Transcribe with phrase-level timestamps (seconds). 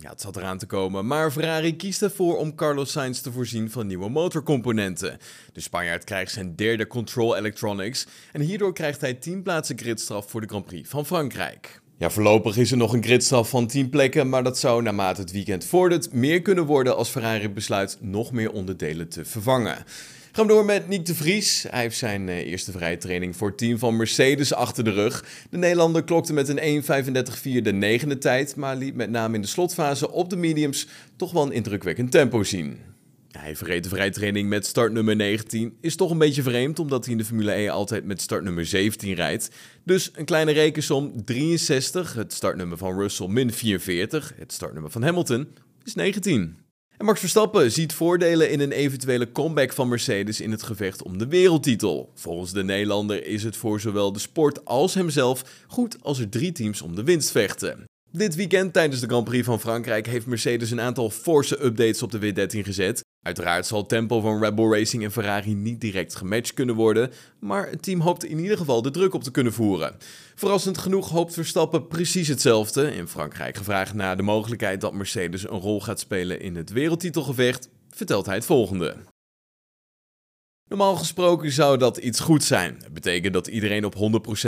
[0.00, 3.70] Ja, het zat eraan te komen, maar Ferrari kiest ervoor om Carlos Sainz te voorzien
[3.70, 5.18] van nieuwe motorcomponenten.
[5.52, 10.40] De Spanjaard krijgt zijn derde Control Electronics en hierdoor krijgt hij 10 plaatsen gridstraf voor
[10.40, 11.80] de Grand Prix van Frankrijk.
[11.98, 15.32] Ja, voorlopig is er nog een gridstraf van 10 plekken, maar dat zou naarmate het
[15.32, 19.76] weekend vordert meer kunnen worden als Ferrari besluit nog meer onderdelen te vervangen.
[20.32, 21.66] Gaan we door met Nick de Vries.
[21.70, 25.24] Hij heeft zijn eh, eerste vrije training voor het team van Mercedes achter de rug.
[25.50, 29.46] De Nederlander klokte met een 1.35.4 de negende tijd, maar liet met name in de
[29.46, 32.78] slotfase op de mediums toch wel een indrukwekkend tempo zien.
[33.30, 35.76] Hij verreed de vrije training met startnummer 19.
[35.80, 39.14] Is toch een beetje vreemd, omdat hij in de Formule E altijd met startnummer 17
[39.14, 39.50] rijdt.
[39.84, 45.48] Dus een kleine rekensom, 63, het startnummer van Russell, min 44, het startnummer van Hamilton,
[45.84, 46.56] is 19.
[46.96, 51.18] En Max Verstappen ziet voordelen in een eventuele comeback van Mercedes in het gevecht om
[51.18, 52.10] de wereldtitel.
[52.14, 56.52] Volgens de Nederlander is het voor zowel de sport als hemzelf goed als er drie
[56.52, 57.84] teams om de winst vechten.
[58.10, 62.10] Dit weekend tijdens de Grand Prix van Frankrijk heeft Mercedes een aantal forse updates op
[62.10, 63.02] de W13 gezet.
[63.28, 67.70] Uiteraard zal tempo van Red Bull Racing en Ferrari niet direct gematcht kunnen worden, maar
[67.70, 69.96] het team hoopt in ieder geval de druk op te kunnen voeren.
[70.34, 72.94] Verrassend genoeg hoopt Verstappen precies hetzelfde.
[72.94, 77.68] In Frankrijk gevraagd naar de mogelijkheid dat Mercedes een rol gaat spelen in het wereldtitelgevecht,
[77.90, 78.96] vertelt hij het volgende.
[80.68, 82.76] Normaal gesproken zou dat iets goed zijn.
[82.82, 83.94] Het betekent dat iedereen op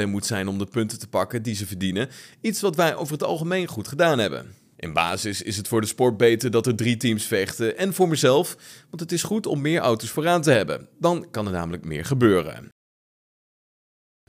[0.02, 2.08] 100% moet zijn om de punten te pakken die ze verdienen.
[2.40, 4.59] Iets wat wij over het algemeen goed gedaan hebben.
[4.80, 8.08] In basis is het voor de sport beter dat er drie teams vechten en voor
[8.08, 8.56] mezelf,
[8.88, 10.88] want het is goed om meer auto's vooraan te hebben.
[10.98, 12.68] Dan kan er namelijk meer gebeuren.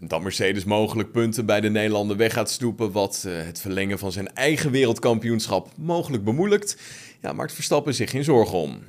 [0.01, 4.11] Dat Mercedes mogelijk punten bij de Nederlander weg gaat stoepen, wat uh, het verlengen van
[4.11, 6.77] zijn eigen wereldkampioenschap mogelijk bemoeilijkt,
[7.21, 8.83] ja, maakt Verstappen zich geen zorgen om.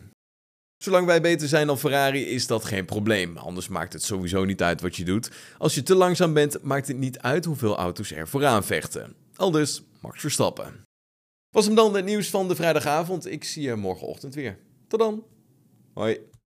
[0.77, 3.37] Zolang wij beter zijn dan Ferrari is dat geen probleem.
[3.37, 5.31] Anders maakt het sowieso niet uit wat je doet.
[5.59, 9.15] Als je te langzaam bent, maakt het niet uit hoeveel auto's er vooraan vechten.
[9.37, 10.83] Aldus Max Verstappen.
[11.53, 13.27] Was hem dan het nieuws van de vrijdagavond?
[13.27, 14.59] Ik zie je morgenochtend weer.
[14.89, 15.25] Tot dan.
[15.95, 16.19] Hoi.